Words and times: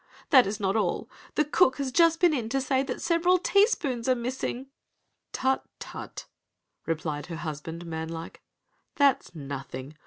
That 0.31 0.47
is 0.47 0.59
not 0.59 0.75
all. 0.75 1.07
The 1.35 1.45
cook 1.45 1.77
has 1.77 1.91
just 1.91 2.19
been 2.19 2.33
in 2.33 2.49
to 2.49 2.59
say 2.59 2.81
that 2.81 3.03
several 3.03 3.37
teaspoons 3.37 4.09
are 4.09 4.15
missing." 4.15 4.65
"Tut, 5.31 5.63
tut," 5.77 6.25
replied 6.87 7.27
her 7.27 7.35
husband, 7.35 7.85
man 7.85 8.09
like. 8.09 8.41
"That's 8.95 9.35
nothing. 9.35 9.95